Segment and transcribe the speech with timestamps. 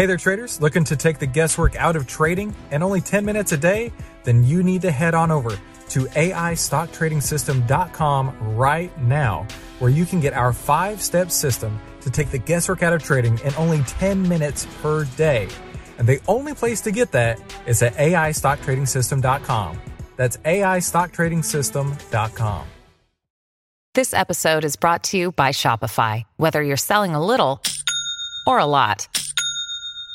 [0.00, 0.62] Hey there, traders.
[0.62, 3.92] Looking to take the guesswork out of trading and only 10 minutes a day?
[4.24, 9.46] Then you need to head on over to AIStockTradingSystem.com right now,
[9.78, 13.38] where you can get our five step system to take the guesswork out of trading
[13.40, 15.48] in only 10 minutes per day.
[15.98, 19.78] And the only place to get that is at AIStockTradingSystem.com.
[20.16, 22.66] That's AIStockTradingSystem.com.
[23.94, 26.24] This episode is brought to you by Shopify.
[26.38, 27.60] Whether you're selling a little
[28.46, 29.06] or a lot,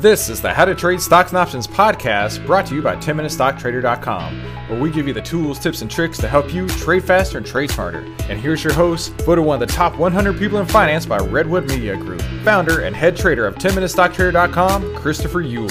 [0.00, 4.34] This is the How to Trade Stocks and Options podcast brought to you by 10MinuteStockTrader.com,
[4.70, 7.46] where we give you the tools, tips, and tricks to help you trade faster and
[7.46, 7.98] trade smarter.
[8.30, 11.68] And here's your host, voted one of the top 100 people in finance by Redwood
[11.68, 15.70] Media Group, founder and head trader of 10MinuteStockTrader.com, Christopher Uhl.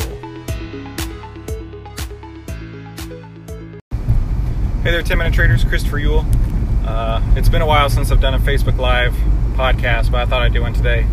[4.83, 5.63] Hey there, 10 Minute Traders.
[5.63, 6.85] Christopher Uhl.
[6.85, 9.13] Uh, it's been a while since I've done a Facebook Live
[9.55, 11.07] podcast, but I thought I'd do one today.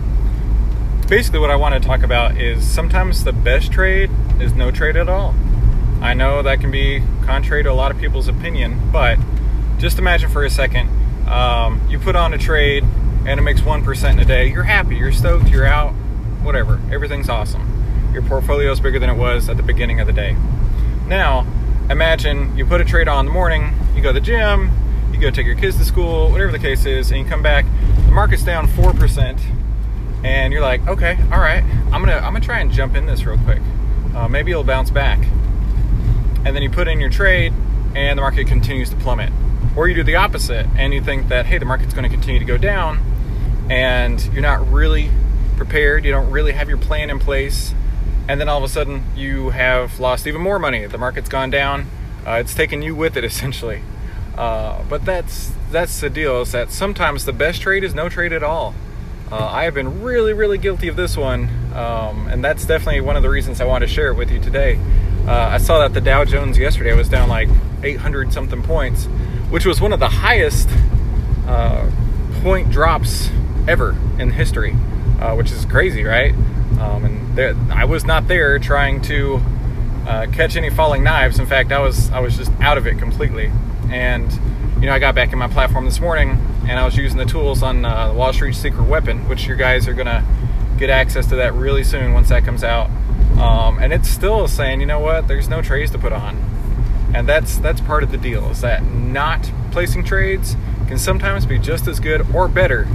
[1.09, 4.97] Basically, what I want to talk about is sometimes the best trade is no trade
[4.97, 5.37] at all.
[6.01, 9.17] I know that can be contrary to a lot of people's opinion, but
[9.79, 10.89] just imagine for a second
[11.29, 12.83] um, you put on a trade
[13.25, 14.49] and it makes 1% in a day.
[14.49, 15.93] You're happy, you're stoked, you're out,
[16.43, 16.81] whatever.
[16.91, 18.11] Everything's awesome.
[18.13, 20.37] Your portfolio is bigger than it was at the beginning of the day.
[21.07, 21.47] Now,
[21.89, 24.73] imagine you put a trade on in the morning, you go to the gym,
[25.13, 27.65] you go take your kids to school, whatever the case is, and you come back,
[28.07, 29.41] the market's down 4%,
[30.25, 33.25] and you're like, okay, all right, I'm gonna, I'm gonna try and jump in this
[33.25, 33.61] real quick.
[34.15, 35.19] Uh, maybe it'll bounce back.
[36.45, 37.53] And then you put in your trade,
[37.95, 39.33] and the market continues to plummet.
[39.77, 42.47] Or you do the opposite, and you think that, hey, the market's gonna continue to
[42.47, 43.01] go down,
[43.71, 45.11] and you're not really
[45.57, 47.75] prepared, you don't really have your plan in place,
[48.29, 50.87] and then all of a sudden you have lost even more money.
[50.87, 51.87] The market's gone down.
[52.27, 53.83] Uh, it's taken you with it essentially.
[54.37, 56.43] Uh, but that's that's the deal.
[56.43, 58.75] Is that sometimes the best trade is no trade at all.
[59.31, 63.17] Uh, I have been really really guilty of this one, um, and that's definitely one
[63.17, 64.79] of the reasons I want to share it with you today.
[65.27, 67.49] Uh, I saw that the Dow Jones yesterday was down like
[67.83, 69.07] 800 something points,
[69.51, 70.69] which was one of the highest
[71.49, 71.91] uh,
[72.43, 73.29] point drops
[73.67, 74.77] ever in history,
[75.21, 76.33] uh, which is crazy, right?
[76.79, 79.41] Um, and there, I was not there trying to
[80.07, 81.41] uh, catch any falling knives.
[81.41, 83.51] In fact, I was I was just out of it completely.
[83.91, 84.31] And
[84.77, 87.25] you know, I got back in my platform this morning, and I was using the
[87.25, 90.25] tools on uh, Wall Street Secret Weapon, which you guys are gonna
[90.79, 92.91] get access to that really soon once that comes out.
[93.39, 95.29] Um, and it's still saying, you know what?
[95.29, 96.37] There's no trades to put on,
[97.15, 98.51] and that's that's part of the deal.
[98.51, 100.57] Is that not placing trades
[100.89, 102.87] can sometimes be just as good or better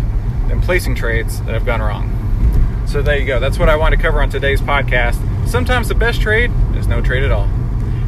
[0.47, 2.85] than placing trades that have gone wrong.
[2.87, 3.39] So there you go.
[3.39, 5.47] That's what I want to cover on today's podcast.
[5.47, 7.47] Sometimes the best trade is no trade at all.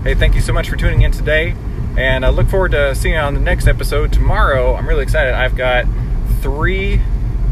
[0.04, 1.56] Hey, thank you so much for tuning in today.
[1.98, 4.76] And I look forward to seeing you on the next episode tomorrow.
[4.76, 5.34] I'm really excited.
[5.34, 5.86] I've got
[6.42, 7.00] three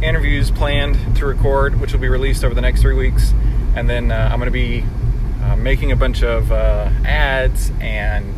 [0.01, 3.33] interviews planned to record, which will be released over the next three weeks.
[3.75, 4.83] And then uh, I'm going to be
[5.43, 8.35] uh, making a bunch of uh, ads and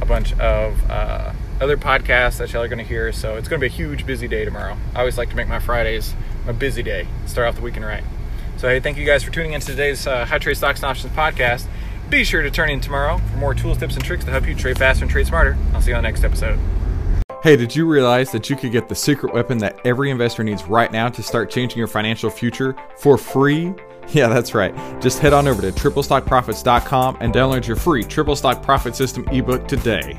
[0.00, 3.12] a bunch of uh, other podcasts that y'all are going to hear.
[3.12, 4.76] So it's going to be a huge, busy day tomorrow.
[4.94, 6.14] I always like to make my Fridays
[6.48, 8.04] a busy day, start off the weekend right.
[8.56, 10.90] So, hey, thank you guys for tuning in to today's uh, How Trade Stocks and
[10.90, 11.66] Options podcast.
[12.08, 14.54] Be sure to turn in tomorrow for more tools, tips, and tricks to help you
[14.54, 15.56] trade faster and trade smarter.
[15.74, 16.58] I'll see you on the next episode.
[17.42, 20.64] Hey, did you realize that you could get the secret weapon that every investor needs
[20.64, 23.74] right now to start changing your financial future for free?
[24.10, 24.74] Yeah, that's right.
[25.02, 29.68] Just head on over to triplestockprofits.com and download your free Triple Stock Profit System ebook
[29.68, 30.18] today.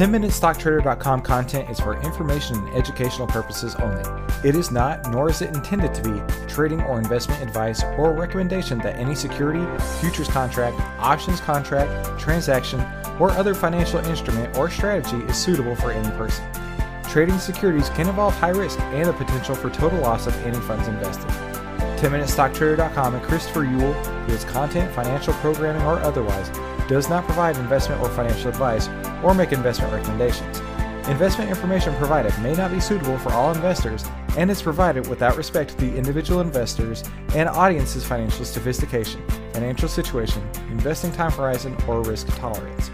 [0.00, 4.02] 10MinuteStockTrader.com content is for information and educational purposes only.
[4.42, 8.78] It is not, nor is it intended to be, trading or investment advice or recommendation
[8.78, 9.62] that any security,
[10.00, 12.80] futures contract, options contract, transaction,
[13.18, 16.46] or other financial instrument or strategy is suitable for any person.
[17.10, 20.88] Trading securities can involve high risk and the potential for total loss of any funds
[20.88, 21.28] invested.
[21.98, 23.92] 10MinuteStockTrader.com and Christopher Uhl,
[24.24, 26.48] who is content, financial programming, or otherwise,
[26.90, 28.88] does not provide investment or financial advice
[29.22, 30.58] or make investment recommendations.
[31.08, 34.04] Investment information provided may not be suitable for all investors
[34.36, 37.04] and is provided without respect to the individual investors
[37.36, 39.22] and audience's financial sophistication,
[39.52, 42.90] financial situation, investing time horizon, or risk tolerance.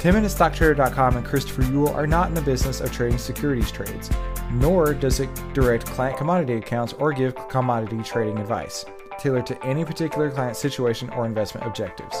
[0.00, 4.10] 10MinuteStockTrader.com and Christopher Uhl are not in the business of trading securities trades,
[4.50, 8.84] nor does it direct client commodity accounts or give commodity trading advice,
[9.16, 12.20] tailored to any particular client situation or investment objectives.